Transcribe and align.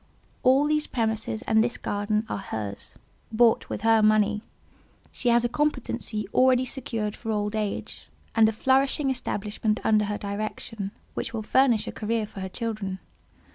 All 0.41 0.65
these 0.65 0.87
premises 0.87 1.43
and 1.43 1.63
this 1.63 1.77
garden 1.77 2.25
are 2.27 2.39
hers, 2.39 2.95
bought 3.31 3.69
with 3.69 3.81
her 3.81 4.01
money; 4.01 4.41
she 5.11 5.29
has 5.29 5.45
a 5.45 5.47
competency 5.47 6.27
already 6.33 6.65
secured 6.65 7.15
for 7.15 7.29
old 7.29 7.55
age, 7.55 8.07
and 8.33 8.49
a 8.49 8.51
flourishing 8.51 9.11
establishment 9.11 9.79
under 9.83 10.05
her 10.05 10.17
direction, 10.17 10.89
which 11.13 11.35
will 11.35 11.43
furnish 11.43 11.85
a 11.85 11.91
career 11.91 12.25
for 12.25 12.39
her 12.39 12.49
children. 12.49 12.97